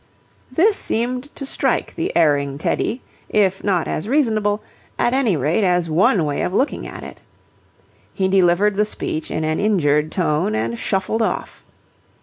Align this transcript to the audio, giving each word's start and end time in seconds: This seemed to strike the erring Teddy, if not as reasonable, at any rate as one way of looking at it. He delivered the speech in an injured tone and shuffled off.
This 0.51 0.77
seemed 0.77 1.29
to 1.35 1.45
strike 1.45 1.93
the 1.93 2.11
erring 2.17 2.57
Teddy, 2.57 3.03
if 3.29 3.63
not 3.63 3.87
as 3.87 4.07
reasonable, 4.07 4.63
at 4.97 5.13
any 5.13 5.37
rate 5.37 5.63
as 5.63 5.91
one 5.91 6.25
way 6.25 6.41
of 6.41 6.55
looking 6.55 6.87
at 6.87 7.03
it. 7.03 7.19
He 8.11 8.27
delivered 8.27 8.77
the 8.77 8.83
speech 8.85 9.29
in 9.29 9.43
an 9.43 9.59
injured 9.59 10.11
tone 10.11 10.55
and 10.55 10.75
shuffled 10.75 11.21
off. 11.21 11.63